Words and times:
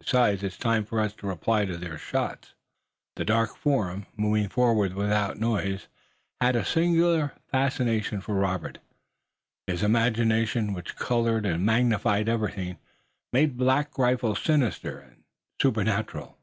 Besides, 0.00 0.42
it's 0.42 0.56
time 0.58 0.84
for 0.84 0.98
us 0.98 1.12
to 1.12 1.28
reply 1.28 1.64
to 1.64 1.76
their 1.76 1.98
shots." 1.98 2.54
The 3.14 3.24
dark 3.24 3.56
form, 3.56 4.06
moving 4.16 4.48
forward 4.48 4.92
without 4.94 5.38
noise, 5.38 5.86
had 6.40 6.56
a 6.56 6.64
singular 6.64 7.34
fascination 7.52 8.20
for 8.20 8.34
Robert. 8.34 8.78
His 9.68 9.84
imagination, 9.84 10.72
which 10.72 10.96
colored 10.96 11.46
and 11.46 11.64
magnified 11.64 12.28
everything, 12.28 12.78
made 13.32 13.56
Black 13.56 13.96
Rifle 13.96 14.34
sinister 14.34 14.98
and 14.98 15.22
supernatural. 15.62 16.36